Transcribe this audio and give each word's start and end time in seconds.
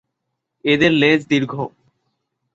এদের 0.65 0.91
লেজ 0.91 1.19
দীর্ঘ। 1.27 1.53